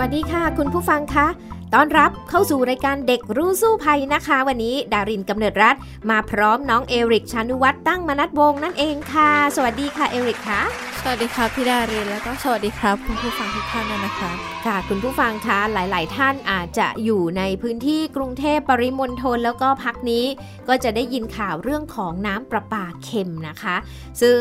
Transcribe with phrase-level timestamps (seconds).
[0.00, 1.26] วัสดีค่ะ คุณผู้ฟังคะ
[1.74, 5.76] ต้อนรับเข้าสู่รายการเด็กรู้สู้ภัยนะคะ วันนี้ดารินกำเนิดรัฐ
[6.10, 10.60] มาพร้อมน้องเอริกชานุวัตรตั้งมนัดวงนั่นเองค่ะ สวัสดีค่ะเอริกค่ะ
[11.02, 14.30] สวัสดีครับพี่ดารินแล้วก็สวัสดีครับ คุณผู้ฟังทุกท่านนะคะ
[14.66, 20.24] ค่ะ คุณผู้ฟังคะหลาย ๆ ท่านอาจจะอยู่ในพื้นที่กรุงเทพปริมณฑลแล้วก็พักนี้
[20.68, 23.76] ก็จะได้ยินข่าวเรื่องของน้ำประปาเค็มนะคะ
[24.20, 24.38] ซึ่ง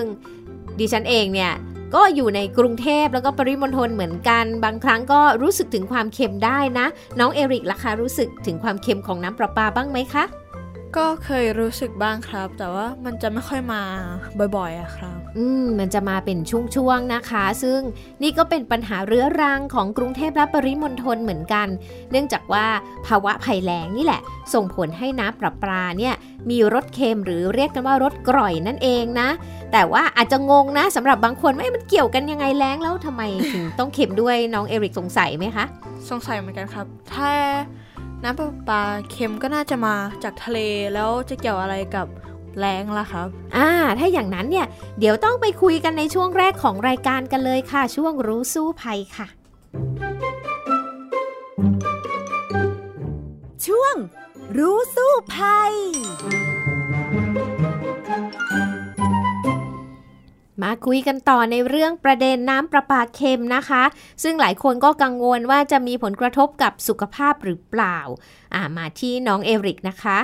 [0.79, 1.53] ดิฉันเองเนี่ย
[1.95, 6.87] ก็อยู่ในกรุงเทพแล้วก็ปริมณฑลเหมือนกัน บางครั้งก็รู้สึกถึงความเค็มได้นะ
[7.19, 10.23] น้องเอริกล่ะคะรู้สึกถึงความเค็มของน้ำประปาบ้างไหมคะ
[10.97, 13.81] ก็เคยรู้สึกบ้างครับ แต่ว่ามันจะไม่ค่อยมา
[14.57, 16.37] บ่อยๆอะครับ อืมมันจะมาเป็น
[16.75, 17.79] ช่วงๆนะคะ ซึ่ง
[18.21, 21.67] นี่ก็เป็นปัญหาเรื้อรังของกรุงเทพและปริมณฑลเหมือนกัน
[22.11, 22.65] เนื่องจากว่า
[23.07, 24.21] ภาวะภัยแล้งนี่แหละ
[24.53, 26.13] ส่งผลให้น้ำประปาเนี่ย
[26.49, 29.29] มีรสเค็มหรือเรียกกันว่ารสกร่อยนั่นเองนะ
[29.71, 33.21] แต่ว่าอาจจะงงนะสำหรับบางคนว่ามันเกี่ยวกันยังไงแล้งแล้วทำไม
[33.53, 35.65] ถึงต้องเค็มด้วยน้องเอริกสงสัยไหมคะ
[36.09, 37.31] สงสัยเหมือนกันครับ ถ้า
[38.23, 40.59] น้ำประปาเค็มก็น่าจะมาจากทะเล
[40.93, 42.07] แล้วจะเกี่ยวอะไรกับ
[42.59, 44.67] แรงล่ะครับ อ่า ถ้าอย่างนั้นเนี่ย
[44.99, 49.27] เดี๋ยวต้องไปคุยกันในช่วงแรกของรายการกันเลยค่ะ ช่วงรู้สู้ภัยค่ะ
[53.65, 53.95] ช่วง
[54.57, 55.73] รู้สู้ภัย
[60.63, 63.83] มาคุยกันต่อในเรื่องประเด็นน้ำประปาเค็มนะคะ
[64.23, 70.17] ซึ่งหลายคนก็กังวลว่าจะมีผลกระทบกับสุขภาพหรือเปล่าามาที่น้องเอริกนะคะ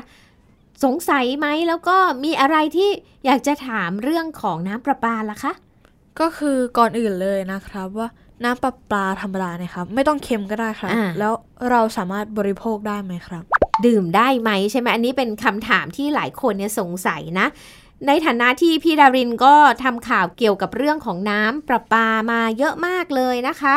[0.83, 2.89] สงสัยไหมแล้วก็มีอะไรที่
[3.25, 5.53] อยากจะถามเรื่องของน้ำประปาล่ะคะ
[6.19, 8.09] ก็คือก่อนอื่นเลยนะครับว่า
[8.43, 11.33] น้ำประปาธรรมดาเนี่ยครับ ไม่ต้องเค็มก็ได้ครับ แล้ว
[11.71, 13.43] เราสามารถบริโภคได้ไหมครับ
[13.85, 17.47] ดื่มได้ไหมใช่ไหมอันนี้เป็นคำถามที่หลายคนเนี่ยสงสัยนะ
[18.07, 23.75] ในฐานะที่พี่ดารินก็ทำข่าวเกี่ยวกับเรื่องของน้ำประปามาเยอะมากเลยนะคะ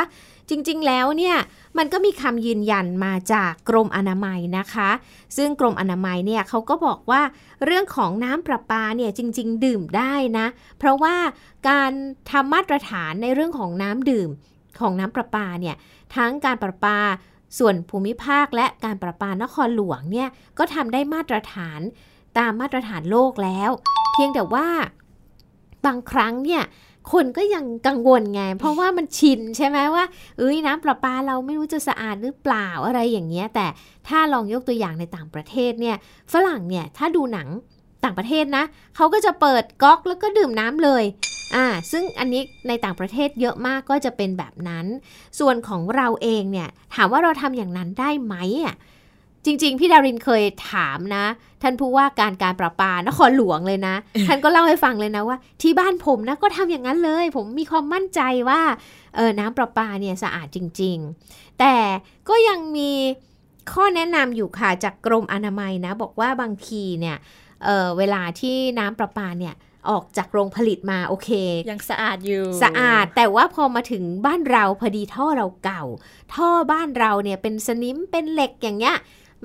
[0.51, 1.37] จริงๆแล้วเนี่ย
[1.79, 4.91] มันก็มีคำยืนยันมาจากกรมอนามัยนะคะ
[5.37, 7.23] ซึ่งกรมอนามัยเนี่ยเขาก็บอกว่า
[7.65, 10.47] เรื่องของน้ำประปาเนี่ยจริง ๆ ดื่มได้นะ
[10.79, 11.17] เพราะว่า
[11.69, 11.91] การ
[12.31, 14.31] ทำมาตรฐานในเรื่องของน้ำดื่ม
[14.81, 15.77] ของน้ำประปาเนี่ย
[16.17, 16.99] ทั้งการประปา
[17.59, 20.29] ส่วนภูมิภาคและการประปานครหลวงเนี่ย
[20.59, 21.81] ก็ทำได้มาตรฐาน
[22.39, 23.71] ตามมาตรฐานโลกแล้ว
[24.13, 24.67] เพียงแต่ว่า
[25.87, 26.63] บางครั้งเนี่ย
[27.13, 30.05] คนก็ยังกังวลไง เพราะว่ามันชินใช่ไหมว่า
[30.39, 33.67] เอ้ยน้ำประปาเราไม่รู้จะสะอาดหรือเปล่าอะไรอย่างเงี้ย แต่
[34.09, 35.97] ถ้าลองยกตัวอย่างในต่างประเทศเนี่ย
[36.33, 37.49] ฝรั่งเนี่ยถ้าดูหนัง
[38.05, 38.65] ต่างประเทศนะ
[38.97, 41.05] เขาก็จะเปิดก๊อกแล้วก็ดื่มน้ำเลย
[41.55, 44.87] อ่า ซึ่งอันนี้ในต่างประเทศเยอะมากก็จะเป็นแบบนั้น
[45.39, 48.35] ส่วนของเราเองเนี่ย ถามว่าเราทำอย่างนั้นได้ไหม
[48.65, 48.77] อะ
[49.49, 51.25] จริง ๆ พี่ดารินเคยถามนะ
[51.63, 53.95] ท่านผู้ว่าการการประปานครหลวงเลยนะ
[54.27, 58.61] ท่านก็เล่าให้ฟังเลยนะว่า ที่บ้านผมนะก็ทำอย่างนั้นเลย ผมมีความมั่นใจว่า
[59.17, 60.97] เออน้ำประปาเนี่ยสะอาดจริง
[61.29, 61.77] ๆ แต่
[62.29, 62.93] ก็ยังมี
[63.73, 67.17] ข้อแนะนำอยู่ค่ะจากกรมอนามัยนะ บอกว่าบางทีเนี่ย
[67.65, 69.55] เเวลาที่น้ำประปาเนี่ย
[69.91, 71.31] ออกจากโรงผลิตมาโอเค
[71.71, 75.85] ยังสะอาดอยู่ สะอาดแต่ว่าพอมาถึงบ้านเราพอดีท่อเราเก่า
[76.35, 78.97] ท่อบ้านเราเนี่ยเป็นสนิมเป็นเหล็กอย่างเงี้ย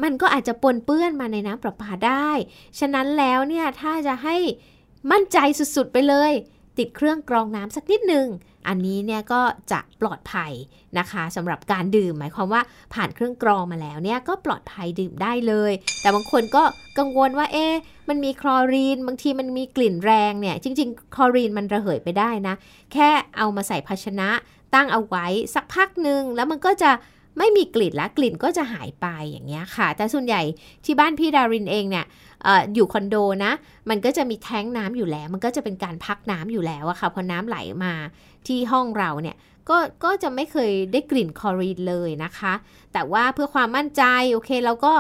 [0.03, 2.29] มันก็อาจจะปนเปื้อนมาในน้ำประปาได้
[2.79, 4.35] ฉะนั้นแล้วเนี่ยถ้าจะให้
[5.11, 5.37] มั่นใจ
[5.75, 6.31] สุดๆไปเลย
[6.77, 8.27] ติดเครื่องกรองน้ำสักนิดหนึ่ง
[8.67, 10.51] อันนี้เนี่ยก็จะปลอดภัย
[10.97, 12.61] นะคะสำหรับการดื่ม หมายความว่า
[12.93, 15.71] ผ่านเครื่องกรองมาแล้วเนี่ยก็ปลอดภัยดื่มได้เลย
[16.01, 16.63] แต่บางคนก็
[16.97, 17.67] กังวลว่าเอ๊
[18.09, 22.55] มันมีคลอรีน บางทีมันมีกลิ่นแรงเนี่ยจริง ๆ คลอรีนมันระเหยไปได้นะ
[22.93, 24.29] แค่เอามาใส่ภาชนะ
[24.75, 25.25] ตั้งเอาไว้
[25.55, 26.91] สักพักหนึ่งแล้วมันก็จะ
[27.37, 30.41] ไม่มีกลิ่นและกลิ่นก็จะหายไปอย่างเงี้ยค่ะ แต่ส่วนใหญ่
[30.85, 32.05] ที่บ้านพี่ดารินเองเนี่ย
[32.45, 33.15] ออยู่คอนโด
[33.45, 33.51] นะ
[33.89, 37.93] มันก็จะมีแท้งน้ำอยู่แล้ว มันก็จะเป็นการพักน้ำอยู่แล้วอะค่ะพอน้ำไหลมา
[38.47, 39.35] ที่ห้องเราเนี่ย
[39.69, 42.53] ก็ก็จะไม่เคยได้กลิ่นคลอรีนเลยนะคะ
[42.93, 44.03] แต่ว่าเพื่อความมั่นใจ
[44.33, 44.93] โอเคเราก็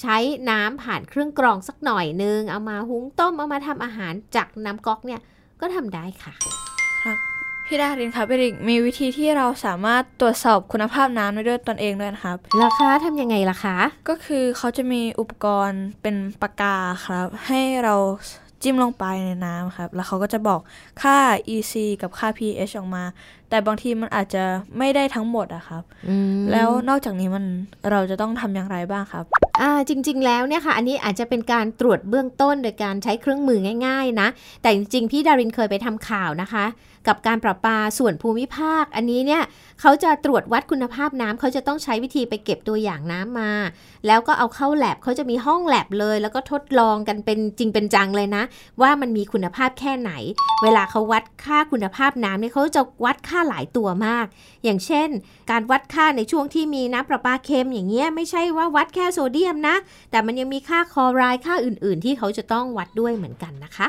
[0.00, 0.16] ใช้
[0.50, 5.20] น้ำผ่านเครื่องกรองสักหน่อยนึง เอามาหุงต้มเอามาทำอาหารจากน้ำก๊อกเนี่ย
[5.60, 6.32] ก็ทำได้ค่ะ
[7.04, 7.33] ครับ
[7.66, 13.76] พี่ดารินครับเอริกมีวิธีที่เราสามารถตรวจสอบคุณภาพน้ำได้ด้วยตนเองด้วยนะครับราคาทำยังไงล่ะคะ
[14.08, 17.94] ก็คือเขาจะมีอุปกรณ์เป็นปากกาครับ ให้เรา
[18.62, 20.60] จิ้มลงไปในน้ำครับ แล้วเขาก็จะบอก
[21.02, 21.16] ค่า
[21.54, 23.04] EC กับค่า pH ออกมา
[23.54, 24.44] แแต่บางทีมันอาจจะ
[24.78, 25.82] ไม่ได้ทั้งหมดอะครับ
[26.52, 27.44] แล้วนอกจากนี้มัน
[27.90, 29.24] เราจะต้องทำอย่างไรบ้างครับ
[29.60, 34.28] อ่าจริง ๆ แล้วเนี่ยค่ะ อันนี้อาจจะเป็นการตรวจเบื้องต้นโดยการใช้เครื่องมือง่าย ๆ นะ
[34.62, 36.64] แต่จริง ๆ พี่ดารินเคยไปทำข่าวนะคะ
[37.08, 39.42] กับการประปาส่วนภูมิภาค อันนี้เนี่ย
[39.80, 43.52] เขาจะตรวจวัดคุณภาพน้ำเขาจะต้องใช้วิธีไปเก็บตัวอย่างน้ำมา
[44.06, 48.42] แล้วก็เอาเข้าแลบเขาจะมีห้องแลบเลย แล้วก็ทดลองกันเป็นจริงเป็นจังเลยนะ
[48.82, 50.12] ว่ามันมีคุณภาพแค่ไหน
[50.62, 54.26] เวลาเขาวัดค่าคุณภาพน้ำเนี่ยเขาจะวัดค่าหลายตัวมาก
[54.64, 55.08] อย่างเช่น
[55.50, 59.76] การวัดค่าในช่วงที่มีน้ำประปาเค็มอย่างเงี้ยไม่ใช่ว่าวัดแค่โซเดียมนะ
[60.10, 63.88] แต่มันยังมีค่าคอไรด์ค่าอื่น ๆ ที่เขาจะต้องวัดด้วยเหมือนกันนะคะ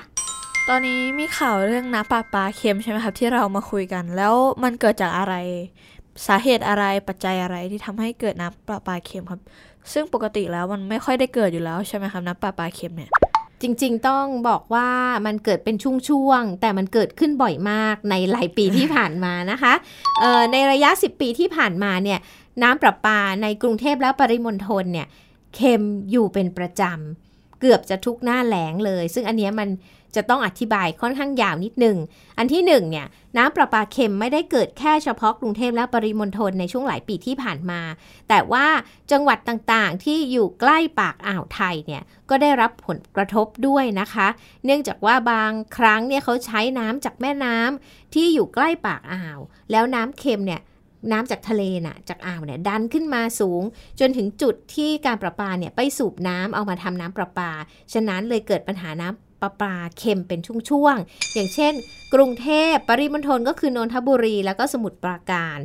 [0.69, 5.35] ตอนนี้มีข่าวเรื่องน้ำปลาปลาเค็มใช่ไหมครับที่เรามาคุยกัน แล้วมันเกิดจากอะไร
[6.27, 9.41] สาเหตุอะไรปัจจัยอะไรที่ทำให้เกิดน้ำปลาปลาเค็มครับ
[9.93, 13.11] ซึ่งปกติแล้วมันไม่ค่อยได้เกิดอยู่แล้วใช่ไหมครับน้ำปลาปลาเค็มเนี่ย
[13.65, 14.89] จริง ๆ ต้องบอกว่า
[15.25, 15.75] มันเกิดเป็น
[16.09, 19.73] ช่วงๆ แต่มันเกิดขึ้นบ่อยมากในหลายปีที่ผ่านมานะคะ
[20.51, 22.19] ในระยะ 10 ปีที่ผ่านมาเนี่ย
[22.63, 25.07] น้ำประปาในกรุงเทพและปริมณฑลเนี่ย
[25.55, 29.69] เค็มอยู่เป็นประจำเกือบจะทุกหน้าแหลงเลย ซึ่งอันนี้มัน
[30.15, 31.97] จะต้องอธิบายค่อนข้างยาวนิดหนึ่ง
[32.37, 33.07] อันที่หนึ่งเนี่ย
[33.37, 37.81] น้ำประปาเค็มไม่ได้เกิดแค่เฉพาะกรุงเทพและปริมณฑลในช่วงหลายปีที่ผ่านมา
[38.29, 38.65] แต่ว่า
[39.11, 44.27] จังหวัดต่างๆ ที่อยู่ใกล้ปากอ่าวไทยเนี่ยก็ได้รับผลกระทบด้วยนะคะ
[44.65, 49.39] เนื่องจากว่าบางครั้งเนี่ยเขาใช้น้ำจากแม่น้ำที่อยู่ใกล้ปากอ่าว
[49.71, 50.61] แล้วน้ำเค็มเนี่ย
[51.11, 53.63] น้ำจากทะเลน่ะจากอ่าวเนี่ยดันขึ้นมาสูง
[53.99, 57.51] จนถึงจุดที่การประปาเนี่ยไปสูบน้ำเอามาทำน้ำประปา
[57.93, 60.39] ฉะนั้นเลยเกิดปัญหาน้ำ ปลาปลาเค็มเป็น
[60.69, 61.73] ช่วงๆ อย่างเช่น
[62.13, 65.57] กรุงเทพปริมณฑลก็คือนนทบุรี แล้วก็สมุทรปราการ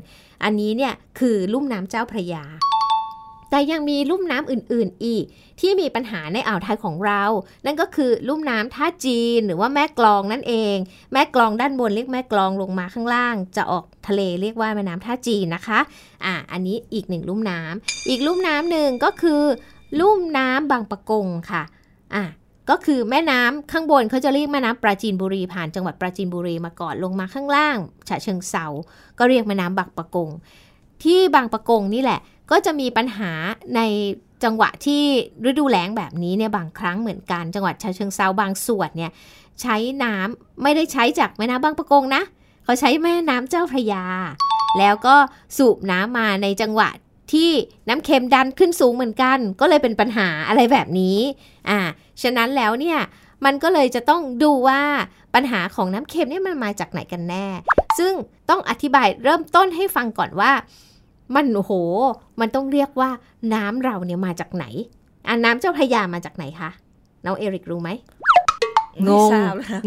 [0.44, 2.44] อันนี้เนี่ยคือลุ่มน้ำเจ้าพระยา
[3.50, 5.25] แต่ยังมีลุ่มน้ำอื่นๆอีก
[5.61, 7.22] ที่มีปัญหาในอ่าวไทยของเรา
[7.67, 10.76] นั่นก็คือลุ่มน้ำท่าจีนหรือว่าแม่กลองนั่นเอง
[11.12, 15.81] แม่กลองด้านบนเรียกแม่กลองลงมาข้างล่าง จะออกทะเลเรียกว่าแม่น้ำท่าจีนนะคะ
[16.25, 19.43] อ่าอันนี้อีกหนึ่งลุ่มน้ำอีกลุ่มน้ำหนึ่งก็คือ
[20.00, 21.62] ลุ่มน้ำบางปะกงค่ะ
[22.14, 22.25] อ่า
[22.70, 27.76] ก็คือแม่น้ำข้างบนเขาจะเรียกแม่น้ำปราจีนบุรีผ่านจังหวัดปราจีนบุรีมาก่อนลงมาข้างล่าง
[28.08, 28.67] ฉะเชิงเซา
[29.19, 30.31] ก็เรียกแม่น้ำบางปะกง
[31.02, 32.20] ที่บางปะกงนี่แหละ
[32.50, 33.32] ก็จะมีปัญหา
[33.76, 33.81] ใน
[34.44, 35.02] จังหวะที่
[35.49, 39.12] ฤดูแล้งแบบนี้เนี่ยบางครั้งเหมือนกันจังหวัดฉะเชิงเซาบางส่วนเนี่ย
[39.61, 42.23] ใช้น้ำไม่ได้ใช้จากแม่น้ำบางปะกงนะ
[42.64, 44.05] เขาใช้แม่น้ำเจ้าพระยา
[44.78, 45.16] แล้วก็
[45.56, 46.88] สูบน้ำมาในจังหวะ
[47.32, 47.50] ที่
[47.88, 51.19] น้ำเค็มดันขึ้นสูงเหมือนกัน ก็เลยเป็นปัญหาอะไรแบบนี้
[51.69, 51.78] อ่า
[52.22, 52.99] ฉะนั้นแล้วเนี่ย
[53.44, 54.82] มันก็เลยจะต้องดูว่า
[55.34, 57.46] ปัญหาของน้ำเค็มนี่มันมาจากไหนกันแน่
[57.99, 58.12] ซึ่ง
[58.50, 60.52] ต้องอธิบายเริ่มต้นให้ฟังก่อนว่า
[61.34, 61.72] มันโอ้โห
[62.40, 63.11] มันต้องเรียกว่า
[63.55, 64.64] น้ำเราเนี่ยมาจากไหน
[65.26, 66.70] อ่าน้ำเจ้าพระยามาจากไหนคะ
[67.25, 67.90] น้องเอริกรู้ไหม
[69.08, 69.31] งง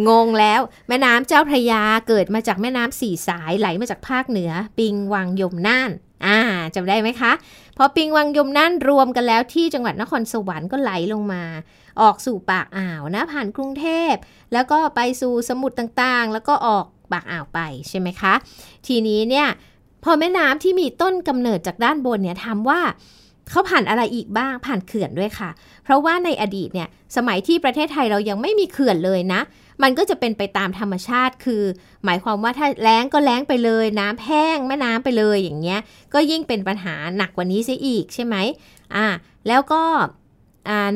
[0.10, 5.92] งงแล้ว แม่น้ำเจ้าพระยาเกิดมาจากแม่น้ำสี่สายไหลมาจากภาคเหนือ ปิงวังยมน่าน
[6.26, 6.40] อ่า
[6.76, 7.32] จำได้ไหมคะ
[7.78, 11.44] พอปิงวังยมนั่นรวมกันแล้วที่จังหวัดนครสวรรค์ก็ไหลลงมา
[12.02, 14.14] ออกสู่ปากอ่าวนะผ่านกรุงเทพ
[14.54, 18.34] แล้วก็ไปสู่สมุทรต่างๆ แล้วก็ออกปากอ่าวไปใช่ไหมคะ
[18.88, 19.48] ทีนี้เนี่ย
[20.04, 22.82] พอแม่น้ำที่มีต้นกำเนิดจากด้านบนเนี่ยทำว่า
[23.50, 25.50] เขาผ่านอะไรอีกบ้างผ่านเขื่อนด้วยค่ะ
[25.84, 29.42] เพราะว่าในอดีตเนี่ยสมัยที่ประเทศไทยเรายังไม่มีเขื่อนเลยนะ
[29.82, 31.64] มันก็จะเป็นไปตามธรรมชาติ คือ
[32.06, 35.80] หมายความว่าถ้าแล้งก็แล้งไปเลย น้ำแห้งแม่น้ำไปเลยอย่างเงี้ย
[36.14, 38.36] ก็ยิ่งเป็นปัญหาหนักกว่านี้ซะอีกใช่ไหม
[38.96, 39.08] อ่า
[39.48, 39.84] แล้วก็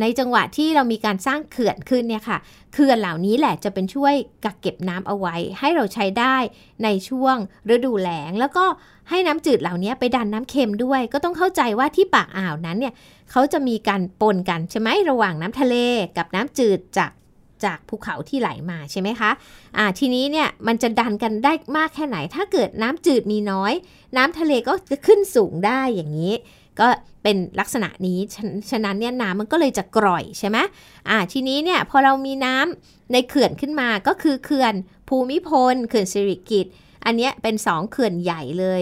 [0.01, 2.37] ในจังหวะที่เรามีการสร้างเขื่อนขึ้นเนี่ยค่ะ
[2.73, 4.13] เขื่อนเหล่านี้แหละจะเป็นช่วย
[4.45, 6.35] กักเก็บน้ำเอาไว้ ให้เราใช้ได้
[6.83, 7.37] ในช่วง
[7.73, 8.65] ฤดูแล้ง แล้วก็
[9.09, 12.93] ให้น้ำจืดเหล่านี้ไปดันน้ำเค็มด้วย ก็ต้องเข้าใจว่าที่ปากอ่าวนั้นเนี่ย
[13.31, 15.75] เขาจะมีการปนกันใช่ไหมระหว่างน้ำทะเล
[16.17, 17.11] กับน้ำจืดจาก
[17.65, 19.31] จากภูเขาที่ไหลมาใช่ไหมคะ
[19.77, 23.73] อ่าทีนี้เนี่ยมันจะดันกันได้มากแค่ไหน ถ้าเกิดน้ำจืดมีน้อย
[24.17, 26.33] น้ำทะเลก็จะขึ้นสูงได้อย่างนี้
[26.79, 26.87] ก็
[27.23, 28.37] เป็นลักษณะนี้ฉ
[28.71, 30.57] ฉะนั้นเนี่ยน้ำมันก็เลยจะกร่อยใช่ไหม
[31.09, 34.73] อ่าทีนี้เนี่ยพอเรามีน้ำในเขื่อนขึ้นมาก็คือเขื่อน
[35.09, 36.67] ภูมิพลเขื่อนสิริกิต
[37.05, 38.81] อันนี้เป็นสองเขื่อนใหญ่เลย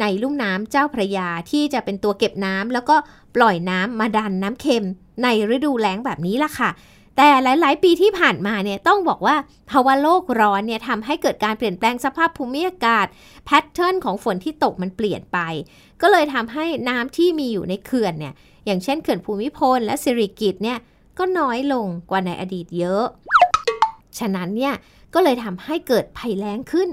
[0.00, 2.96] ในลุ่มน้ำเจ้าพระยาที่จะเป็นตัวเก็บน้ำแล้วก็
[3.36, 4.86] ปล่อยน้ำมาดันน้ำเค็ม
[5.22, 6.70] ในฤดูแล้งแบบนี้ล่ะค่ะ
[7.16, 9.36] แต่หลาย ๆ ปีที่ผ่านมาเนี่ยต้องบอกว่า
[9.70, 13.06] ภาวะโลกร้อนเนี่ยทำให้เกิดการเปลี่ยนแปลงสภาพภูมิอากาศ
[13.44, 15.38] แพทเทิร์นของฝนที่ตกมันเปลี่ยนไป
[16.02, 18.34] ก็เลยทำให้น้ำที่มีอยู่ในเขื่อนเนี่ย
[18.66, 20.78] อย่างเช่นเขื่อนภูมิพลและสิริกิตเนี่ย
[21.18, 23.04] ก็น้อยลงกว่าในอดีตเยอะ
[24.18, 24.74] ฉะนั้นเนี่ย
[25.14, 26.88] ก็เลยทำให้เกิดภัยแล้งขึ้น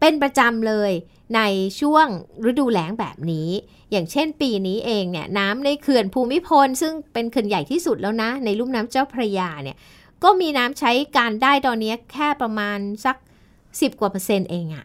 [0.00, 0.92] เป็นประจำเลย
[1.36, 1.40] ใน
[1.80, 2.06] ช่วง
[2.50, 3.48] ฤดูแล้งแบบนี้
[3.90, 9.76] อย่างเช่นปีนี้เองเนี่ยน้ำในเขื่อนภูมิพล ซึ่งเป็นเขื่อนใหญ่ที่สุดแล้วนะ ในลุ่มน้ำเจ้าพระยาเนี่ย
[10.24, 13.16] ก็มีน้ำใช้การได้ตอนนี้แค่ประมาณสัก
[13.58, 14.84] 10 กว่าเปอร์เซ็นต์เองอะ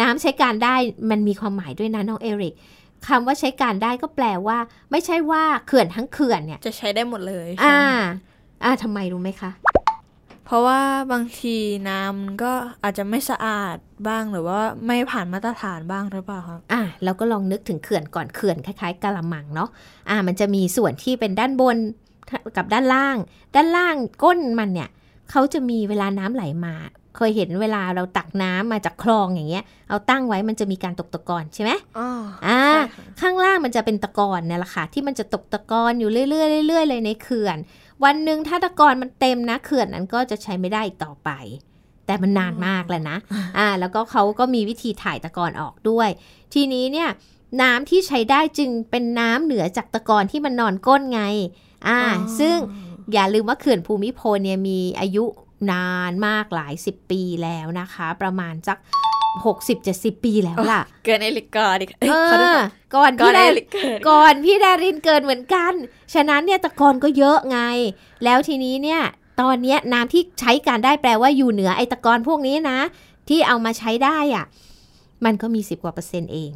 [0.00, 0.74] น้ำใช้การได้
[1.10, 2.54] มันมีความหมายด้วยนะน้องเอริก
[3.08, 4.58] คำว่าใช้การได้ก็แปลว่า
[4.90, 9.50] ไม่ใช่ว่าเขื่อนทั้งเขื่อนเนี่ยจะใช้ได้หมดเลย อ่าใช่ไหมอ่าทำไมรู้ไหมคะ
[10.48, 10.80] เพราะว่า
[11.12, 11.56] บางที
[11.88, 12.52] น้ำมันก็
[12.84, 13.76] อาจจะไม่สะอาด
[14.08, 19.68] บ้างหรือว่าไม่ผ่านมาตรฐานบ้างหรือเปล่าครับอะเราก็ลองนึกถึงเขื่อนก่อนเขื่อนคล้ายๆกะละมังเนาะ
[20.08, 21.76] อะมันจะมีส่วนที่เป็นด้านบน
[22.56, 23.16] กับด้านล่าง
[23.54, 24.88] ด้านล่างก้นมันเนี่ย
[25.30, 26.74] เขาจะมีเวลาน้ำไหลมา
[27.16, 32.08] เคยเห็นเวลาเราตักน้ำมาจากคลองอย่างเงี้ย เอาตั้งไว้มันจะมีการตกตะกอนใช่ไหมอ๋อ
[32.46, 37.58] อ่าใช่ค่ะข้างล่างมันจะเป็นตะกอนเนี่ยแหละค่ะที่มันจะตกตะกอนอยู่เรื่อยๆเรื่อยๆเลยในเขื่อน
[38.04, 41.30] วันหนึ่งถ้าตะกอนมันเต็มนะเขื่อนนั้นก็จะใช้ไม่ได้อีกต่อไป
[42.06, 43.16] แต่มันนานมากแล้วนะ
[43.58, 46.08] อ่าแล้วก็เขาก็มีวิธีถ่ายตะกอนออกด้วย
[46.54, 47.08] ทีนี้เนี่ย
[47.62, 51.22] น้ำที่ใช้ได้จึงเป็นน้ำเหนือจากตะกอนที่มันนอนก้นไง
[51.88, 52.00] อ่า
[52.38, 52.56] ซึ่ง
[53.12, 55.24] อย่าลืมว่าเขื่อนภูมิพลเนี่ยมีอายุ
[55.72, 58.78] นานมากหลายสิบปีแล้วนะคะ ประมาณสัก
[59.80, 62.54] 60-70 ปีแล้วล่ะ เกินเอลิกอร์ดิเอขอโทษอค่ะ
[62.94, 65.72] ก่อนก่อนพี่เอดาลิกเกิดก่อนพี่ดารินเกิดเหมือนกัน
[66.14, 67.58] ฉะนั้นเนี่ยตะกอนก็เยอะไง
[68.24, 69.02] แล้วทีนี้เนี่ย
[69.40, 72.78] ตอนเนี้ยน้ำที่ใช้การได้แปลว่าอยู่เหนือไอตะกอนพวกนี้นะ
[73.28, 74.44] ที่เอามาใช้ได้อะ
[75.24, 76.52] มันก็มีสิบกว่าเปอร์เซ็นต์เอง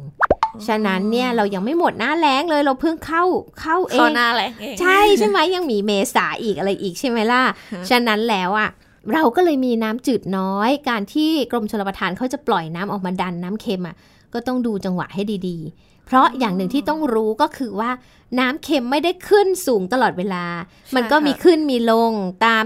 [0.67, 3.23] ฉะนั้นเนี่ยเรายังไม่หมดหน้าแล้งเลยเราเพิ่งเข้า
[3.61, 7.41] เข้าเอเข้างหน้าแหละเองใช่ใช่ไหมยังมีเมษาอีกอะไรอีกใช่ไหมล่ะ
[7.73, 8.69] ฮะฉะนั้นแล้วอะ
[9.13, 13.95] เราก็เลยมีน้ำจืดน้อย การที่กรมชลประทานเขาจะปล่อยน้ำออกมาดันน้ำเค็มอะ
[14.33, 17.91] ก็ต้องดูจังหวะให้ดีๆ เพราะอย่างหนึ่งที่ต้องรู้ก็คือว่า
[18.39, 20.45] น้ำเค็มไม่ได้ขึ้นสูงตลอดเวลา
[20.95, 22.11] มันก็มีขึ้นมีลง
[22.45, 22.63] ตาม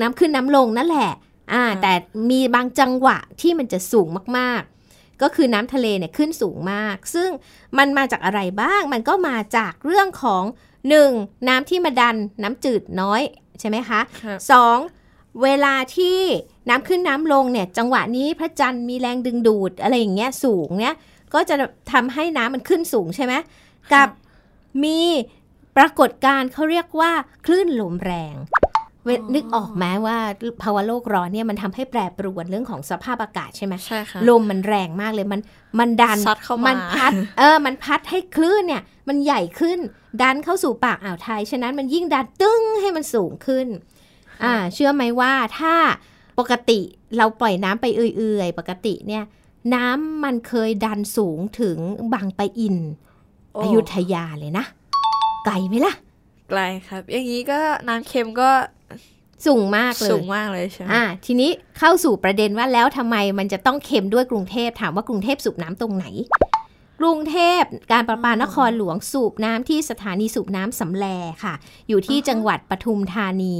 [0.00, 1.12] น้ำขึ้นน้ำลงนั่นแหละ
[1.52, 1.92] อ่า แต่
[2.30, 7.30] มีบางจังหวะที่มันจะสูงมากๆ ก็คือน้ำทะเลเนี่ยขึ้นสูงมาก ซึ่ง
[7.78, 10.44] มันมาจากอะไรบ้าง มันก็มาจากเรื่องของ
[10.96, 11.48] 1.
[11.48, 13.22] น้ำที่มาดันน้ำจืดน้อย
[13.60, 14.78] ใช่ไหมคะครับสอง
[15.42, 16.18] เวลาที่
[16.68, 20.96] น้ำขึ้นน้ำลงเนี่ยจังหวะนี้พระจันทร์มีแรงดึงดูดอะไรอย่างเงี้ยสูงเนี่ย
[21.34, 21.54] ก็จะ
[21.92, 23.34] ทำให้น้ำมันขึ้นสูงใช่ไหม
[23.92, 24.08] กับ
[24.84, 25.00] มี
[25.76, 27.12] ปรากฏการณ์เขาเรียกว่า
[27.46, 28.36] คลื่นลมแรง
[29.04, 30.18] เวนึกออกไหมว่า
[30.62, 35.40] ภาวะโลกร้อนเนี่ยมันทำให้แปรปรวนเรื่องของสภาพอากาศใช่ไหมใช่ค่ะลมมันแรงมากเลยมัน
[35.78, 39.78] มันดันซัดเข้ามานพัดเออมันพัดให้คลื่นเนี่ย มันใหญ่ขึ้น
[40.22, 43.66] ดันเข้าสู่ปากอ่าวไทย ฉะนั้นมันยิ่งดันตึ้งให้มันสูงขึ้น
[44.44, 45.74] อ่า เชื่อไหมว่าถ้า
[46.38, 46.80] ปกติ
[47.16, 49.24] เราปล่อยน้ำไปเอื่อยๆ ปกติเนี่ย
[49.74, 51.78] น้ำมันเคยดันสูงถึง
[52.14, 52.76] บางปะอิน
[53.54, 54.64] โอ้อยุธยาเลยนะ
[55.44, 55.94] ไกลไหมล่ะ
[56.50, 58.50] ไกลครับ อย่างนี้ก็น้ำเค็มก็
[59.46, 66.06] สูงมากเลยสูงมากเลยใช่ไหมอ่าทีนี้เข้าสู่ประเด็นว่าแล้วทำไมมันจะต้องเค็มด้วยกรุงเทพถามว่ากรุงเทพสูบน้ำตรงไหน
[67.00, 67.62] กรุงเทพ
[67.92, 71.06] การประปานครหลวงสูบน้ำที่สถานีสูบน้ำสำแล
[71.44, 71.54] ค่ะ
[71.88, 73.54] อยู่ที่จังหวัดปทุมธานี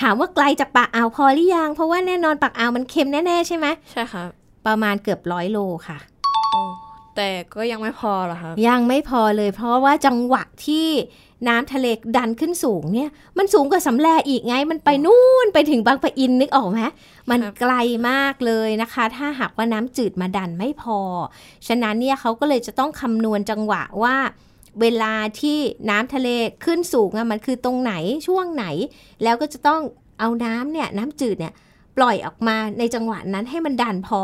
[0.00, 4.28] ถามว่าไกลจากปากอ่าวพอหรือยัง เพราะว่าแน่นอนปากอ่าวมันเค็มแน่ๆใช่ไหมใช่ครับ
[4.66, 5.98] ประมาณเกือบร้อยโลค่ะ
[6.52, 6.60] โอ้
[7.16, 10.88] แต่ก็ยังไม่พอเหรอครับยังไม่พอเลย เพราะว่าจังหวะที่
[11.48, 11.86] น้ำทะเล
[12.16, 16.80] ดันขึ้นสูงเนี่ย มันสูงกว่าสำแลอีกไง มันไปนู่นไปถึงบางปะอินนึกออกไหม
[17.30, 17.74] มันครับไกล
[18.08, 20.98] มากเลยนะคะ ถ้าหากว่าน้ำจืดมาดันไม่พอ
[21.66, 24.16] ฉะนั้นเนี่ยเขาก็เลยจะต้องคำนวณจังหวะว่า
[24.80, 25.58] เวลาที่
[25.90, 26.28] น้ำทะเล
[26.64, 27.92] ขึ้นสูงอะมันคือตรงไหน
[28.26, 28.66] ช่วงไหน
[29.22, 29.80] แล้วก็จะต้อง
[30.20, 31.54] เอาน้ำเนี่ยน้ำจืดเนี่ย
[31.96, 34.22] ปล่อยออกมาในจังหวะนั้นให้มันดันพอ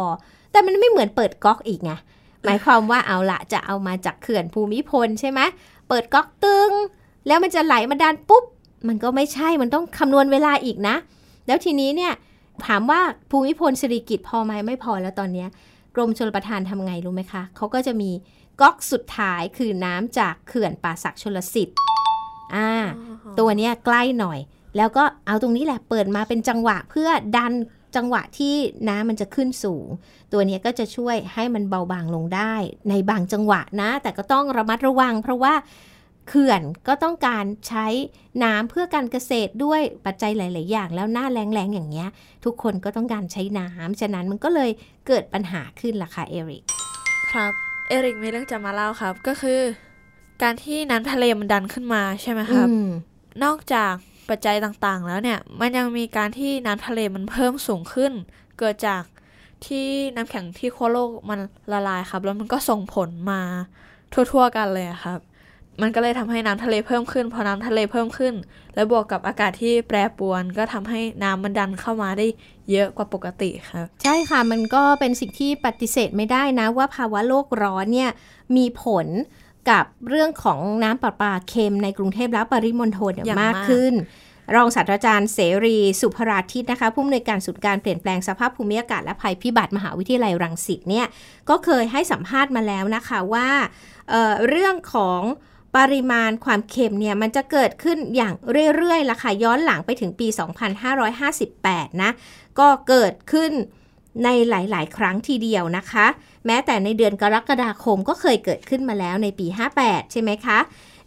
[0.53, 1.93] แต่มันไม่เหมือนเปิดก๊อกอีกไง
[2.45, 5.41] หมายความว่าเอาละจะเอามาจากเขื่อนภูมิพลใช่ไหม
[5.89, 6.71] เปิดก๊อกตึง
[7.27, 8.45] แล้วมันจะไหลมาดันปุ๊บ
[8.89, 10.97] มันก็ไม่ใช่มันต้องคำนวณเวลาอีกนะ
[11.47, 12.13] แล้วทีนี้เนี่ย
[12.67, 15.49] ถามว่าภูมิพลสิริกิตพอไหมไม่พอแล้วตอนเนี้ย
[15.95, 18.11] กรมชลประทานทำไงรู้ไหมคะเขาก็จะมี
[18.61, 21.77] ก๊อกสุดท้ายคือน้ำจากเขื่อนป่าศักดิ์ชลสิทธิ์
[22.55, 22.71] อ่า
[23.39, 24.39] ตัวเนี้ยใกล้หน่อย
[24.77, 27.53] แล้วก็เอาตรงนี้แหละเปิดมาเป็นจังหวะเพื่อดัน
[27.97, 28.55] จังหวะที่
[28.89, 29.87] น้ำมันจะขึ้นสูง
[30.33, 32.55] ตัวเนี้ยก็จะช่วยให้มันเบาบางลงได้
[32.91, 35.55] ในบางจังหวะนะ แต่ก็ต้องระมัดระวัง เพราะว่า
[36.29, 37.87] เขื่อนก็ต้องการใช้
[38.45, 42.09] น้ำเพื่อการเกษตรด้วยปัจจัยหลาย ๆ อย่าง แล้วหน้าแรงๆอย่างเงี้ย
[42.45, 44.71] ทุกคนก็ต้องการใช้น้ำฉะนั้นมันก็เลย
[45.07, 46.65] เกิดปัญหาขึ้นล่ะค่ะเอริก
[47.33, 49.61] ครับ เอริกมีเรื่องจะมาเล่าครับ ก็คือ
[50.43, 52.89] การที่น้ำทะเลมันดันขึ้นมาใช่ไหมครับอืม
[53.45, 53.93] นอกจาก
[54.29, 58.13] ปัจจัยต่างๆ แล้วเนี่ย มันยังมีการที่น้ำทะเลมันเพิ่มสูงขึ้น
[58.59, 59.03] เกิดจาก
[59.67, 61.41] ที่น้ำแข็งที่ขั้วโลกมัน
[61.73, 63.41] ละลายครับ แล้วมันก็ส่งผลมา
[64.13, 65.21] ทั่วๆกันเลยอะครับ
[65.81, 68.35] มันก็เลยทำให้น้ำทะเลเพิ่มขึ้น พอน้ำทะเลเพิ่มขึ้น
[68.75, 72.27] แล้วบวกกับอากาศที่แปรปรวน ก็ทำให้น้ำมันดันเข้ามาได้
[72.71, 78.11] เยอะกว่าปกติครับใช่ค่ะมันก็เป็นสิ่งที่ปฏิเสธไม่ได้นะว่าภาวะโลกร้อนเนี่ย
[78.57, 79.07] มีผล
[79.71, 83.95] กับเรื่องของน้ำประปาเค็มในกรุงเทพและปริมณฑลเนี่ยอย่างมากมากขึ้น
[84.55, 91.07] รองศาสตราจารย์เสรีสุภราทิตนะคะผู้อำนวยการศูนย์การเปลี่ยนแปลงสภาพภูมิอากาศและภัยพิบัติมหาวิทยาลัยรังสิตเนี่ย
[91.49, 93.49] ก็เคยให้สัมภาษณ์มาแล้วนะคะว่า
[94.11, 95.21] เเรื่องของ
[95.77, 98.35] ปริมาณความเค็มเนี่ยมันจะเกิดขึ้นอย่าง
[98.77, 100.27] เรื่อยๆล่ะค่ะย้อนหลังไปถึงปี
[101.15, 102.11] 2558 นะ
[102.59, 103.53] ก็เกิดขึ้น
[104.25, 106.07] ในหลาย ๆ ครั้งทีเดียวนะคะ
[106.47, 109.47] แม้แต่ในเดือนกรกฎาคมก็เคยเกิดขึ้นมาแล้วในปี
[109.81, 110.59] 58 ใช่ไหมคะ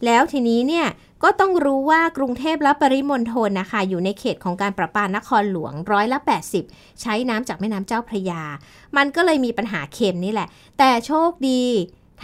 [0.05, 0.87] แล้วทีนี้เนี่ย
[1.23, 6.19] ก็ต้องรู้ว่ากรุงเทพและปริมณฑลนะคะ อยู่ในเขตของการประปานครหลวงร้อยละ
[6.59, 8.43] 80 ใช้น้ำจากแม่น้ำเจ้าพระยา
[8.97, 11.63] มันก็เลยมีปัญหาเค็มนี่แหละ แต่โชคดี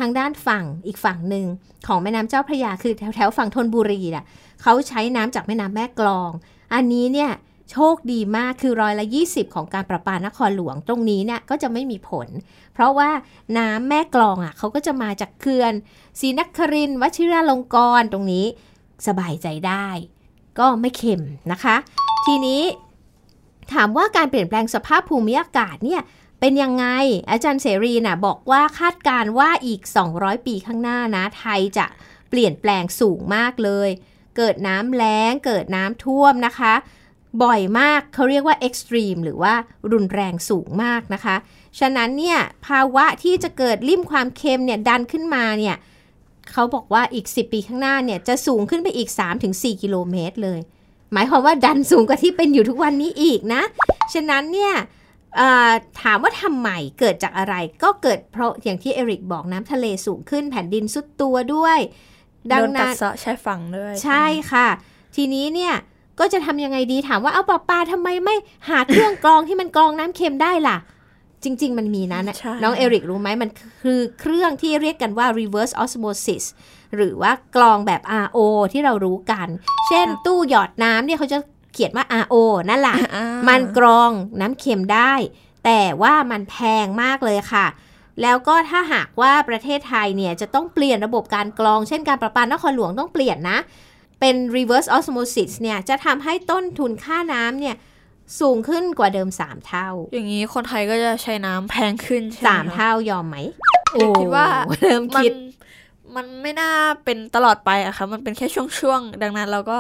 [0.02, 1.46] ทางด้านฝั่งอีกฝั่งหนึ่ง
[1.88, 4.26] ของแม่น้ำเจ้าพระยาคือแถวแถวฝั่งธนบุรีน่ะ
[4.62, 6.32] เขาใช้น้ำจากแม่น้ำแม่กลอง
[6.74, 7.32] อันนี้เนี่ย
[7.72, 12.28] โชคดีมากคือร้อยละ 20 ของการประปานครหลวงตรงนี้เนี่ยก็จะไม่มีผล
[12.74, 13.10] เพราะว่า
[13.58, 15.74] น้ำแม่กลองอะเขาก็จะมาจากเขื่อน
[16.20, 18.46] ศรีนครินวชิราลงกรณ์ตรงนี้
[19.08, 19.88] สบายใจได้
[20.60, 21.76] ก็ไม่เค็มนะคะ
[22.26, 22.62] ทีนี้
[23.74, 26.02] ถามว่าการเปลี่ยนแปลงสภาพภูมิอากาศเนี่ย
[26.44, 26.86] เป็นยังไง
[27.32, 29.82] อาจารย์เสรีนะ่ะบอกว่าคาดการว่าอีก
[30.14, 31.86] 200 ปีข้างหน้านะ ไทยจะ
[32.30, 33.90] เปลี่ยนแปลงสูงมากเลย
[34.38, 36.74] เกิดน้ำแล้ง เกิดน้ำท่วมนะคะ
[37.44, 39.54] บ่อยมากเขาเรียกว่าเอ็กซ์ตรีมหรือว่า
[39.92, 41.36] รุนแรงสูงมากนะคะ
[41.80, 45.76] ฉะนั้นเนี่ยภาวะที่จะเกิดริมความเค็มเนี่ยดันขึ้นมาเนี่ย
[46.52, 49.10] เขาบอกว่าอีก 10 ปีข้างหน้าเนี่ยจะสูงขึ้นไปอีก
[49.46, 50.60] 3-4 กิโลเมตรเลย
[51.14, 53.62] หมายความว่าดันสูงกว่าที่เป็นอยู่ทุกวันนี้อีกนะ
[54.14, 54.74] ฉะนั้นเนี่ย
[56.02, 56.70] ถามว่าทำไม
[57.00, 61.80] เกิดจากอะไรก็เกิดเพราะอย่างที่เอริกบอกน้ำทะเลสูงขึ้นแผ่นดินสุดตัวด้วย
[62.52, 64.68] ดังนั้นใช้ฝั่งด้วย ใช่ค่ะ
[65.16, 65.74] ทีนี้เนี่ย
[66.20, 68.36] ก็จะทำยังไงดีถามว่าเอาปลาปลาทำไมไม่
[68.70, 70.78] หาเครื่องกรองที่มันกรองน้ำเค็มได้ล่ะ
[71.44, 72.20] จริง ๆ มันมีนะ
[72.64, 73.50] น้องเอริกรู้ไหมมัน
[73.84, 76.44] คือเครื่องที่เรียกกันว่า reverse osmosis
[76.96, 78.38] หรือว่ากรองแบบ RO
[78.74, 79.48] ที่เรารู้กัน
[79.88, 81.38] เช่นตู้หยอดน้ำเนี่ยเขาจะ
[81.74, 82.36] เขียนว่า RO
[82.70, 82.98] นั่นแหละ
[83.50, 84.12] มันกรอง
[84.42, 85.14] น้ำเค็มได้
[85.66, 87.68] แต่ว่ามันแพงมากเลยค่ะ
[88.22, 93.58] แล้วก็ถ้าหากว่าประเทศไทยเนี่ยจะต้องเปลี่ยนระบบการกรอง เช่นการประปานครหลวงต้องเปลี่ยนนะ
[94.20, 97.76] เป็น reverse osmosis เนี่ยจะทำให้ต้นทุนค่าน้ำเนี่ย
[98.40, 103.38] สูงขึ้นกว่าเดิม 3 เท่า อย่างนี้คนไทยก็จะใช้น้ำแพงขึ้นสามเท่ายอมไหม
[103.92, 104.48] โอ้คิดว่า
[104.80, 105.32] เริ่มคิด
[106.16, 106.72] มันไม่น่า
[107.04, 109.80] เป็นตลอดไปอะค่ะ มันเป็นแค่ช่วงๆ ดังนั้นเราก็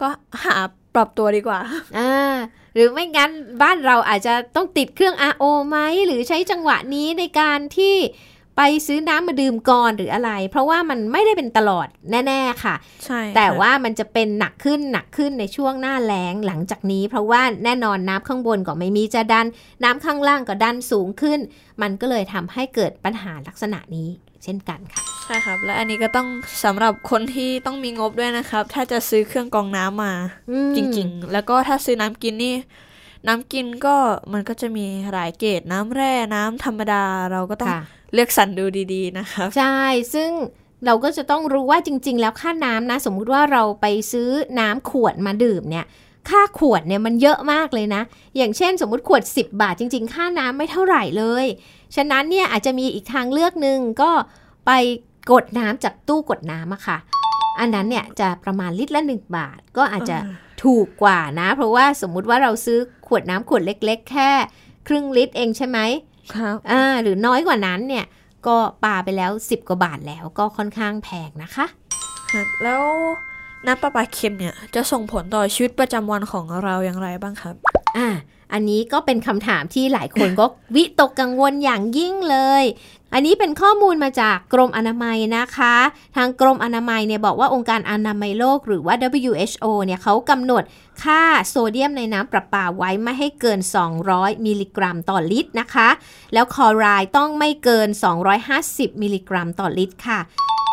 [0.00, 0.08] ก็
[0.44, 0.56] หา
[0.94, 1.60] ปรับตัวดีกว่า
[1.98, 2.36] อ่า
[2.74, 3.30] หรือไม่งั้น
[3.62, 7.96] บ้านเราอาจจะต้องติดเครื่อง RO ไหม หรือใช้จังหวะนี้ในการที่
[8.56, 12.74] ไปซื้อน้ำมาดื่มก่อนหรืออะไร เพราะว่ามันไม่ได้เป็นตลอดแน่ ๆ ค่ะ
[13.04, 19.46] ใช่ แต่ว่ามันจะเป็นหนักขึ้นหนักขึ้นในช่วงหน้าแล้งหลังจากนี้ เพราะว่าแน่นอนน้ำข้างบนก็ไม่มีจะดัน
[19.84, 21.38] น้ำข้างล่างก็ดันสูงขึ้น
[21.82, 24.08] มันก็เลยทำให้เกิดปัญหาลักษณะนี้
[24.44, 26.28] เช่นกันค่ะใช่ครับ และอันนี้ก็ต้อง
[26.64, 30.14] สำหรับคนที่ต้องมีงบด้วยนะครับ ถ้าจะซื้อเครื่องกรองน้ำมา
[30.76, 32.54] จริง ๆ แล้วก็ถ้าซื้อน้ำกินนี่
[33.26, 33.96] น้ำกินก็
[34.32, 37.74] มันก็จะมีหลายเกรดน้ำแร่น้ำธรรมดาเราก็ต้อง
[38.12, 38.64] เลือกสรรดู
[38.94, 39.80] ดีๆนะครับใช่
[40.14, 40.30] ซึ่ง
[40.86, 44.28] เราก็จะต้องรู้ว่าจริง ๆ แล้วค่าน้ำนะ สมมุติว่าเราไปซื้อ
[44.60, 45.86] น้ำขวดมาดื่มเนี่ย
[46.30, 48.02] ค่าขวดเนี่ยมันเยอะมากเลยนะ
[48.36, 51.46] อย่างเช่น สมมุติขวด 10 บาทจริง ๆ ค่าน้ำไม่เท่าไหร่เลย
[51.96, 54.10] ฉะนั้นเนี่ยอาจจะมีอีกทางเลือกหนึ่งก็
[54.66, 54.70] ไป
[55.30, 56.98] กดน้ำจากตู้กดน้ำอะค่ะ
[57.60, 60.16] อันนั้นเนี่ยจะประมาณลิตรละหนึ่งบาท ก็อาจจะ
[60.64, 64.30] ถูกกว่านะ เพราะว่าสมมุติว่าเราซื้อขวดน้ำขวดเล็ก ๆ แค่
[64.88, 65.78] ครึ่งลิตรเองใช่ไหม
[66.34, 68.04] ครับอ่าหรือน้อยกว่านั้นเนี่ย
[68.46, 71.66] ก็ปาไปแล้ว 10 กว่าบาทแล้วก็ค่อนข้างแพงนะคะ
[72.32, 72.82] ครับแล้ว
[73.66, 77.54] น้ำประปาเค็มเนี่ยจะส่งผลต่อชีวิตประจำวันของเราอย่างไรบ้างครับ
[77.96, 78.08] อ่า
[78.52, 82.64] อันนี้ก็เป็นคำถามที่หลายคนก็วิตกกังวลอย่างยิ่งเลย
[83.14, 85.74] อันนี้เป็นข้อมูลมาจากกรมอนามัยนะคะ
[86.16, 90.62] ทางกรมอนามัยเนี่ยบอกว่าองค์การอนามัยโลกหรือว่า WHO เนี่ยเขากำหนด
[91.02, 93.60] ค่าโซเดียมในน้ำประปาไว้ไม่ให้เกิน
[94.02, 95.88] 200 มิลลิกรัมต่อลิตรนะคะ
[96.32, 97.88] แล้วคลอไรด์ต้องไม่เกิน
[98.46, 100.20] 250 มิลลิกรัมต่อลิตรค่ะ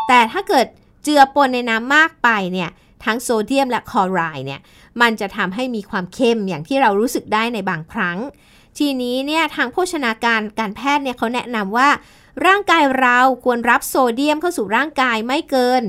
[0.08, 0.66] แต่ถ้าเกิด
[1.04, 2.70] เจือปนในน้ำมากไปเนี่ย
[3.06, 4.62] ทั้งโซเดียมและคลอไรด์เนี่ย
[5.02, 8.18] มันจะทำให้มีความเค็มอย่างที่เรารู้สึกได้ในบางครั้ง
[8.78, 11.90] ทีนี้เนี่ยทางโภชนาการการแพทย์เนี่ยเขาแนะนำว่า
[12.46, 15.84] ร่างกายเราควรรับโซเดียมเข้าสู่ร่างกายไม่เกิน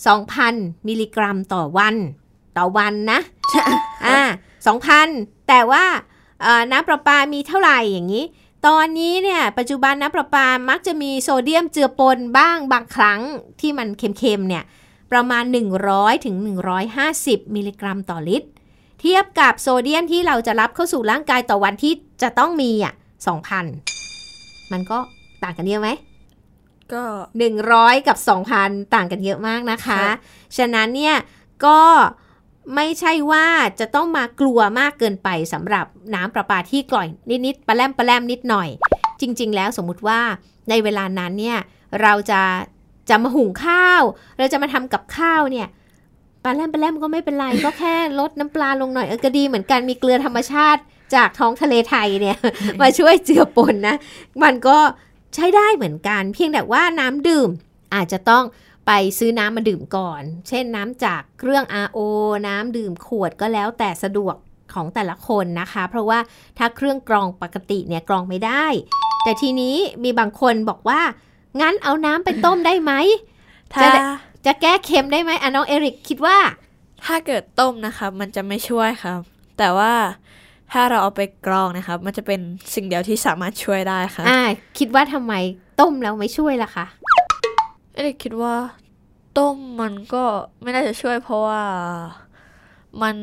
[0.00, 1.94] 2,000 มิลลิกรัมต่อวัน
[2.56, 3.20] ต่อวันนะ
[4.06, 4.20] อ่า
[4.86, 5.84] 2,000 แต่ว่า
[6.70, 8.24] น้ำประปามีเท่าไหร่อย่างนี้
[8.66, 13.20] ตอนนี้เนี่ยปัจจุบันน้ำประปามักจะมีโซเดียมเจือปนบ้างบางครั้ง
[13.60, 14.64] ที่มันเค็มๆเนี่ย
[15.12, 15.44] ประมาณ
[15.84, 16.36] 100ถึง
[16.96, 18.48] 150 มิลลิกรัมต่อลิตร
[19.00, 22.94] เทียบกับโซเดียมที่เราจะรับเข้าสู่ร่างกายต่อวันที่จะต้องมีอะ
[23.62, 24.98] 2,000มันก็
[25.42, 25.88] ต่างกันเยอะไหม
[26.92, 27.04] ก็
[27.56, 28.16] 100กับ
[28.56, 30.02] 2,000ต่างกันเยอะมากนะคะ
[30.56, 31.16] ฉะนั้นเนี่ย
[31.66, 31.80] ก็
[32.74, 33.46] ไม่ใช่ว่า
[33.80, 37.08] จะต้องมากลัวมากเกินไปสำหรับน้ำประปาที่กร่อย
[37.46, 38.68] นิดๆปลาแลมปลาแลมนิดหน่อย
[39.20, 40.20] จริง ๆ แล้วสมมุติว่า
[40.70, 41.58] ในเวลานั้นเนี่ย
[42.02, 42.40] เราจะ
[43.08, 44.02] จะมาหุงข้าว
[44.38, 45.66] เราจะมาทำกับข้าวเนี่ย
[46.44, 50.80] ปลาแลมปลาแลมก็ไม่เป็นไร ก็แค่ลดน้ำปลาลงหน่อยเออก็ดีเหมือนกันมีเกลือธรรมชาติ
[51.14, 52.38] จากท้องทะเลไทยเนี่ย
[52.80, 53.96] มาช่วยเจือปนนะ
[54.42, 54.78] มันก็
[55.34, 57.48] ใช้ได้เหมือนกัน เพียงแต่ว่าน้ำดื่ม
[57.94, 58.44] อาจจะต้อง
[58.86, 61.98] ไปซื้อน้ำมาดื่มก่อน เช่นน้ำจากเครื่อง RO
[62.48, 64.36] น้ำดื่มขวดก็แล้วแต่สะดวก
[64.74, 66.18] ของแต่ละคนนะคะ เพราะว่า
[66.58, 68.66] ถ้าเครื่องกรองปกติเนี่ยกรองไม่ได้
[69.24, 71.00] แต่ทีนี้มีบางคนบอกว่า
[71.60, 72.92] งั้นเอาน้ำไปต้มได้ไหม
[73.74, 73.88] ถ้า
[74.46, 76.36] จะได้จะแก้เค็มได้ไหมอะน้องเอริกคิดว่า
[77.04, 79.20] ถ้าเกิดต้มนะครับมันจะไม่ช่วยครับ
[79.58, 79.92] แต่ว่า
[80.72, 82.40] ถ้าเราเอาไปกรองนะครับ มันจะเป็น
[82.74, 84.40] สิ่งเดียวที่สามารถช่วยได้ครับอ่า
[84.78, 85.34] คิดว่าทำไม
[85.80, 86.86] ต้มแล้วไม่ช่วยล่ะคะ
[87.94, 88.54] เอริกคิดว่า
[89.38, 90.24] ต้มมันก็
[90.62, 91.62] ไม่น่าจะช่วย เพราะว่า
[93.02, 93.16] มัน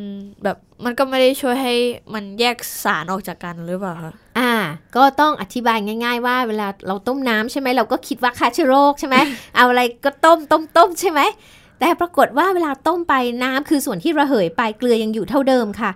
[0.43, 1.73] แบบมันก็ไม่ได้ช่วยให้
[2.13, 4.53] มันแยกสารออกจากกันหรือเปล่าคะอ่า
[4.95, 9.15] ก็ต้องอธิบายง่าย ๆ ว่าเวลาเราต้มน้ำใช่ไหมเราก็คิดว่าฆ่าเชื้อโรคใช่ไหม
[9.55, 11.21] เอาอะไรก็ต้มต้มต้มใช่ไหม
[11.79, 15.91] แต่ปรากฏว่าเวลาต้มไปน้ำคือส่วนที่ระเหยไปเกลือยังอยู่เท่าเดิมค่ะ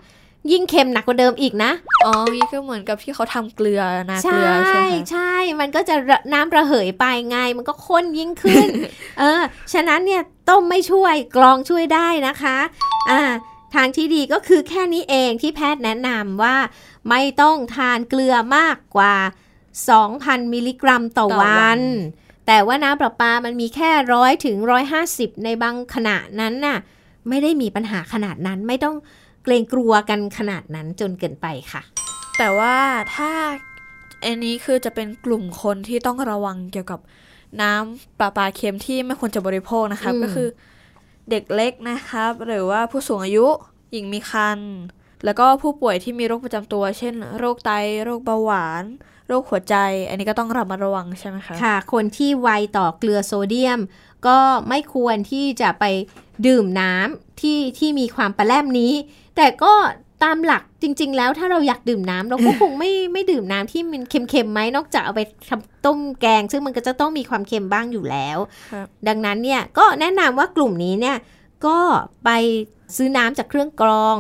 [0.52, 1.72] ยิ่งเค็มหนักกว่าเดิมอีกนะ
[2.06, 8.68] อ๋อนี่ก็เหมือนกับที่เขาทำเกลือนาเกใช่ลือใช่ไหมคะใช่ มันก็จะระน้ำระเหยไปไง มันก็ข้นยิ่งขึ้น
[9.20, 9.42] เออ
[9.74, 12.58] ฉะนั้นเนี่ยต้มไม่ช่วยกรองช่วยได้นะคะ
[13.12, 13.22] อ่า
[13.76, 16.56] ทางที่ดีก็คือแค่นี้เองที่แพทย์แนะนำว่า
[17.10, 19.16] ไม่ต้องทานเกลือมากกว่า
[19.84, 21.82] 2,000 มิลลิกรัมต่อต่อวัวันน
[22.48, 26.78] แต่ว่าน้ำประปามันมีแค่ร้อยถึงร้อยห้าสิบในบางขณะนั้นน่ะ
[27.30, 28.96] ไม่ได้มีปัญหาขนาดนั้นไม่ต้อง
[29.44, 31.82] เกรงกลัวกันขนาดนั้นจนเกินไปค่ะ
[32.38, 32.76] แต่ว่า
[33.16, 33.32] ถ้า
[34.26, 37.00] อันนี้คือจะเป็นกลุ่มคนที่ต้องระวังเกี่ยวกับ
[37.62, 40.48] น้ำประปาเค็มที่ไม่ควรจะบริโภคนะครับอืมก็คือ
[41.30, 43.46] เด็กเล็กนะครับ หรือว่าผู้สูงอายุ
[43.92, 44.74] หญิงมีครรภ์
[45.26, 47.72] แล้วก็ผู้ป่วยที่มีโรคประจำตัว เช่น โรคไต
[48.04, 48.84] โรคเบาหวาน
[49.28, 49.76] โรคหัวใจ
[50.10, 53.80] อันนี้ก็ต้องระมัดระวังใช่ไหมคะ ค่ะ คนที่ไวต่อเกลือโซเดียม
[54.28, 54.38] ก็
[54.70, 55.86] ไม่ควรที่จะไป
[56.48, 58.94] ดื่มน้ำที่ที่มีความประแลมนี้
[59.36, 59.74] แต่ก็
[60.24, 68.38] ตามหลักจริง ๆ แล้วถ้าเราอยากดื่มน้ำเราก็คงไม่ไม่ดื่มน้ำที่มันเค็มๆไหมนอกจากเอาไปทำต้มแกง ซึ่งมันก็จะต้องมีความเค็มบ้างอยู่แล้ว
[68.72, 71.18] ครับดังนั้นเนี่ยก็แนะนำว่ากลุ่มนี้เนี่ย
[71.66, 71.78] ก็
[72.26, 72.30] ไป
[72.96, 74.18] ซื้อน้ำจากเครื่องกรอง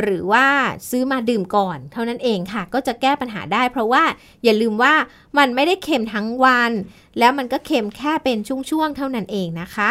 [0.00, 0.46] หรือว่า
[0.90, 4.04] ซื้อมาดื่มก่อน เท่านั้นเองค่ะ ก็จะแก้ปัญหาได้ เพราะว่า
[4.44, 4.94] อย่าลืมว่า
[5.38, 6.72] มันไม่ได้เค็มทั้งวัน
[7.18, 8.38] แล้วมันก็เค็มแค่เป็น
[8.70, 9.90] ช่วงๆเท่านั้นเองนะคะ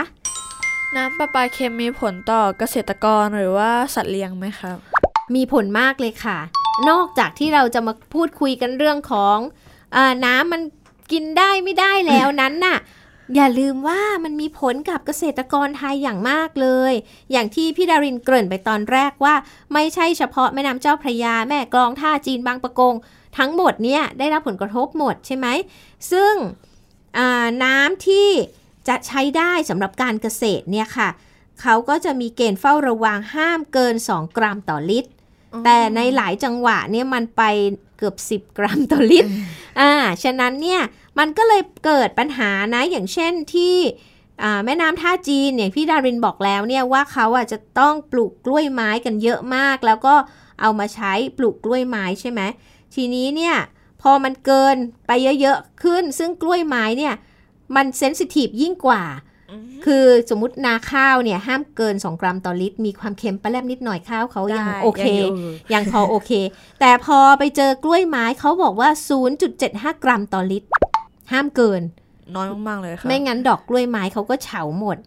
[0.96, 4.78] น้ำประปาเค็มมีผลต่อเกษตรกรหรือว่าสัตว์เลี้ยงไหมครับ
[5.36, 6.38] มีผลมากเลยค่ะ
[6.90, 9.38] นอกจากที่เราจะมาพูดคุยกันเรื่องของ
[9.96, 10.62] อาน้ำมัน
[11.12, 12.78] กินได้ไม่ได้แล้วนั้นน่ะ
[13.36, 16.94] อย่าลืมว่ามันมีผลกับเกษตรกรไทยอย่างมากเลย
[17.32, 19.36] อย่างที่พี่ดารินเกริ่นไปตอนแรกว่า
[19.74, 22.96] ไม่ใช่เฉพาะแม่น้ำเจ้าพระยาแม่กลองท่าจีนบางปะกง
[23.38, 25.48] ทั้งหมดเนี่ยได้รับผลกระทบหมดใช่ไหม
[26.12, 26.34] ซึ่ง
[27.18, 28.30] อ่าน้ำที่
[28.88, 31.10] จะใช้ได้สำหรับการเกษตรเนี่ยค่ะ
[31.62, 35.12] เขาก็จะมีเกณฑ์เฝ้าระวังห้ามเกิน 2 กรัมต่อลิตร
[35.66, 37.44] แต่ในหลายจังหวะเนี่ยมันไป
[37.98, 39.30] เกือบ 10 กรัมต่อลิตร
[39.80, 39.92] อ่า
[40.24, 40.82] ฉะนั้นเนี่ย
[41.20, 43.76] มันก็เลยเกิดปัญหานะ อย่างเช่นที่
[44.44, 50.16] อ่าแม่น้ำท่าจีนอย่างพี่ดารินบอกแล้วเนี่ยว่าเขาอะจะต้องปลูกกล้วยไม้กันเยอะมาก แล้วก็
[50.62, 52.42] เอามาใช้ปลูกกล้วยไม้ใช่ไหม
[52.96, 53.56] ทีนี้เนี่ย
[54.02, 54.76] พอมันเกิน
[55.08, 57.14] ไปเยอะๆขึ้น ซึ่งกล้วยไม้เนี่ย
[57.76, 59.04] มันเซนซิทีฟยิ่งกว่า
[59.86, 65.30] คือสมมตินาข้าวเนี่ยห้ามเกิน 2 กรัมต่อลิตร มีความเค็มปลาแลมนิดหน่อยข้าวเขายังได้โอเคยังอยู่
[65.74, 66.32] ยังพอโอเค
[66.80, 68.90] แต่พอไปเจอกล้วยไม้เขาบอกว่า
[69.48, 70.68] 0.75 กรัมต่อลิตร
[71.32, 71.82] ห้ามเกิน
[72.36, 74.98] น้อยมาก ๆ เลยครับไม่งั้นดอกกล้วยไม้เขาก็เฉาหมด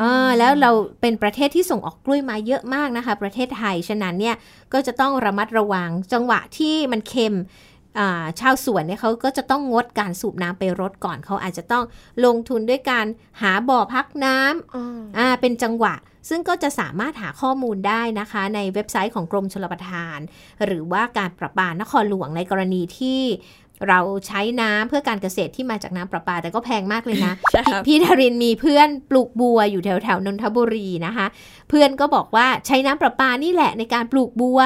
[0.00, 0.70] อ่าแล้วเรา
[1.00, 4.36] เป็นประเทศที่ส่งออกกล้วยไม้เยอะมากนะคะ ประเทศไทย ฉะนั้นเนี่ย
[4.72, 7.36] ก็จะต้องระมัดระวังจังหวะที่มันเค็ม
[7.98, 11.84] อ่าชาวสวนเนี่ยเขาก็จะต้องงดการสูบน้ำไปรดก่อนเขาอาจจะต้อง
[12.24, 13.06] ลงทุนด้วยการ
[13.42, 15.94] หาบ่อพักน้ำอืมอ่าเป็นจังหวะ
[16.28, 20.18] ซึ่งก็จะสามารถหาข้อมูลได้นะคะ ในเว็บไซต์ของกรมชลประทาน
[20.64, 23.20] หรือว่าการประปานครหลวงในกรณีที่
[23.88, 31.26] เราใช้น้ำเพื่อการเกษตรที่มาจากน้ำประปา แต่ก็แพงมากเลยนะใช่ครับพี่ดารินมีเพื่อนปลูกบัวอยู่แถวแถวๆนนทบุรีนะคะ
[31.68, 34.60] เพื่อนก็บอกว่าใช้น้ำประปานี่แหละในการปลูกบัว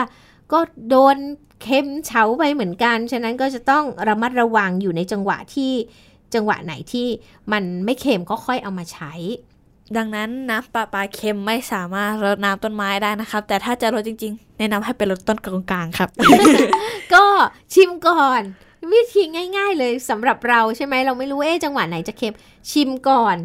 [0.52, 0.58] ก็
[0.90, 1.16] โดน
[1.62, 5.72] เค็มเฉาไปเหมือนกัน ฉะนั้นก็จะต้องระมัดระวังอยู่ในจังหวะที่
[6.34, 7.06] จังหวะไหนที่
[7.52, 9.12] มันไม่เค็มก็ค่อยเอามาใช้
[9.96, 16.08] ดังนั้นน้ำประปาเค็มไม่สามารถรดน้ำต้นไม้ได้นะครับ แต่ถ้าจะรดจริงๆ แนะนำให้เป็นรดต้นกลางๆครับ
[17.14, 17.24] ก็
[17.74, 18.42] ชิมก่อน
[18.92, 19.22] วิธี
[19.56, 22.34] ง่าย ๆ เลยสำหรับเราใช่ไหมเราไม่รู้เอ๊จังหวะไหนจะเค็ม
[22.70, 23.36] ชิมก่อน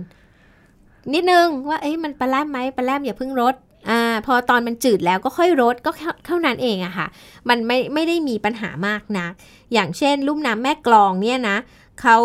[1.13, 3.55] นิดนึงว่าเอ๊ะมันปลาแรมไหมปลาแรมอย่าเพิ่งรด
[3.89, 5.91] อ่าพอตอนมันจืดแล้วก็ค่อยรดก็
[6.27, 7.07] เท่านั้นเองอะค่ะ
[7.49, 9.31] มันไม่ไม่ได้มีปัญหามากนัก
[9.73, 11.57] อย่างเช่น ลุ่มน้ำแม่กลองเนี่ยนะ
[12.01, 12.17] เขา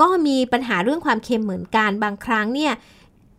[0.00, 2.72] ก็มีปัญหาเรื่องความเค็มเหมือนกันบางครั้งเนี่ย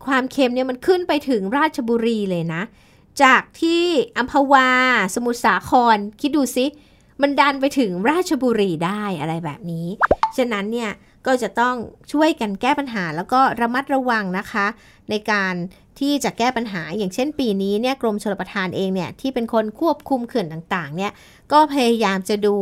[0.08, 2.62] ความเค็มเนี่ยมันขึ้นไปถึงราชบุรีเลยนะ
[3.24, 3.84] จากที่
[4.18, 4.70] อัมพวา
[5.16, 6.66] สมุทรสาคร คิดดูสิ
[7.22, 9.88] มันดันไปถึงราชบุรีได้อะไรแบบนี้
[10.38, 10.92] ฉะนั้นเนี่ย
[11.26, 11.76] ก็จะต้อง
[12.12, 14.66] ช่วยกันแก้ปัญหาแล้วก็ระมัดระวังนะคะ
[15.10, 15.54] ในการ
[16.00, 21.12] ที่จะแก้ปัญหาอย่างเช่นปีนี้เนี่ยกรมชลประทานเองเนี่ยที่เป็นคนควบคุมเขื่อนต่างๆเนี่ย
[21.52, 22.56] ก็พยายามจะดู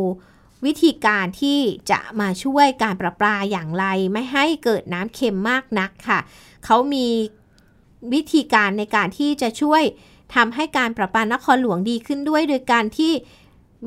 [0.64, 1.58] วิธีการที่
[1.90, 6.18] จะมาช่วยการประปาอย่างไร ไม่ให้เกิดน้ำเค็มมากนักค่ะ
[6.64, 7.06] เขามี
[8.14, 9.82] วิธีการในการที่จะช่วย
[10.34, 13.12] ทำให้การประปานครหลวงดีขึ้นด้วย โดยการที่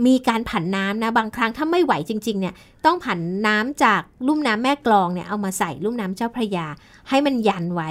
[0.05, 2.53] มีการผันน้ำนะบางครั้งถ้าไม่ไหวจริงๆเนี่ย
[2.85, 6.67] ต้องผันน้ำจากลุ่มน้ำแม่กลองเนี่ยเอามาใส่ลุ่มน้ำเจ้าพระยา
[7.09, 7.89] ให้มันยันไว้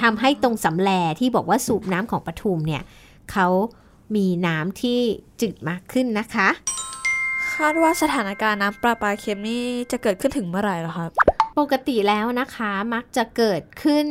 [0.00, 2.82] ทำให้ตรงสำแลที่บอกว่าสูบน้ำของปทุมเนี่ย
[3.32, 3.46] เขา
[4.16, 4.98] มีน้ำที่
[5.40, 6.48] จืดมากขึ้นนะคะ
[7.54, 11.10] คาดว่าสถานการณ์น้ำประปาเค็มนี่จะเกิดขึ้นถึงเมื่อไหร่หรอครับ
[11.58, 14.06] ปกติแล้วนะคะมักจะเกิดขึ้น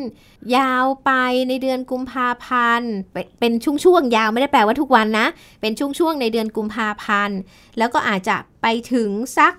[0.57, 1.11] ยาวไป
[1.47, 2.93] ในเดือนกุมภาพันธ์
[3.39, 5.27] เป็นช่วงๆยาวไม่ได้แปลว่าทุกวันนะ
[5.61, 7.37] เป็นช่วงๆในเดือนกุมภาพันธ์
[7.77, 9.53] แล้วก็อาจจะไปถึงสัก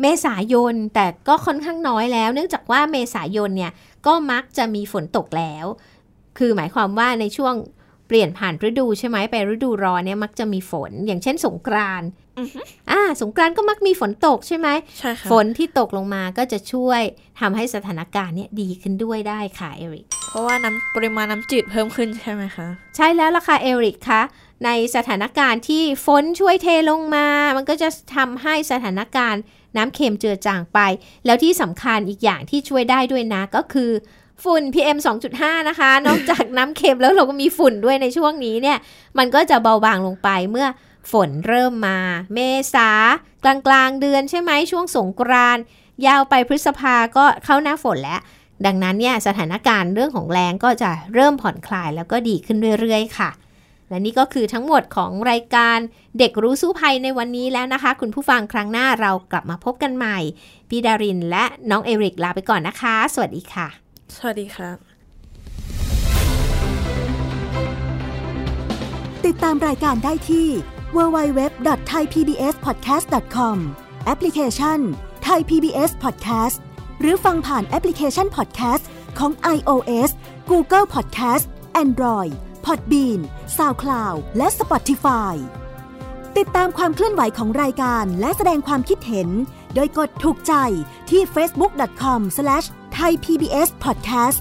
[0.00, 3.72] เมษายนแต่ก็ค่อนข้างน้อยแล้ว เนื่องจากว่าเมษายนเนี่ย
[4.06, 5.66] ก็มักจะมีฝนตกแล้ว
[6.38, 7.54] คือหมายความว่าในช่วง
[8.06, 12.08] เปลี่ยนผ่านฤดูใช่ไหมไปฤดูร้อนเนี่ยมักจะมีฝน อย่างเช่นสงกรานต์
[12.90, 17.02] อ่าสงกรานต์ก็มักมีฝนตกใช่ไหมใช่ค่ะฝนที่ตกลงมาก็จะช่วย
[17.40, 24.22] ทำให้สถานการณ์เนี่ยดีขึ้นด้วยได้ค่ะเอริกเพราะว่าน้ำปริมาณน้ำจืดเพิ่มขึ้นใช่ไหมคะใช่แล้วล่ะค่ะเอริกคะ
[24.64, 29.42] ในสถานการณ์ที่ฝนช่วยเทลงมา มันก็จะทำให้สถานการณ์
[29.76, 30.78] น้ำเค็มเจือจางไป
[31.26, 33.90] แล้วที่สำคัญอีกอย่างที่ช่วยได้ด้วยนะก็คือ
[34.44, 34.98] ฝุ่น PM
[35.32, 38.78] 2.5 นะคะ นอกจากน้ำเค็มแล้วเราก็มีฝุ่นด้วยในช่วงนี้เนี่ย
[39.18, 40.66] มันก็จะเบาบางลงไปเมื่อ
[41.12, 41.98] ฝนเริ่มมา
[42.34, 42.38] เม
[42.74, 42.90] ษา
[43.44, 45.58] กลางกลางเดือนใช่ไหมช่วงสงกราน
[46.06, 48.20] ยาวไปพฤษภาก็เข้าหน้าฝนแล้ว
[48.66, 53.30] ดังนั้นเนี่ยสถานการณ์เรื่องของแรงก็จะเริ่มผ่อนคลายแล้วก็ดีขึ้นเรื่อยๆ ค่ะ
[53.88, 55.78] และนี่ก็คือทั้งหมดของรายการ
[56.18, 60.18] เด็กรู้สู้ภัยในวันนี้แล้วนะคะ คุณผู้ฟังครั้งหน้าเรากลับมาพบกันใหม่
[60.68, 63.85] พี่ดารินและน้องเอริกลาไปก่อนนะคะ สวัสดีค่ะ
[64.16, 64.78] สวัสดีครับ
[69.26, 70.48] ติดตามรายการได้ที่
[70.96, 73.56] www.thaipbspodcast.com
[74.04, 74.78] แอปพลิเคชัน
[75.28, 76.56] Thai PBS Podcast
[77.00, 78.84] หรือฟังผ่านแอปพลิเคชัน Podcast
[79.18, 80.10] ของ iOS
[80.50, 81.44] Google Podcast
[81.82, 82.32] Android
[82.66, 83.20] Podbean
[83.56, 85.34] SoundCloud และ Spotify
[86.38, 89.28] ติดตามความเคลื่อนไหวของรายการและแสดงความคิดเห็น
[89.74, 90.52] โดยกดถูกใจ
[91.10, 92.20] ที่ facebook.com/
[92.96, 94.38] ไทย PBS Podcast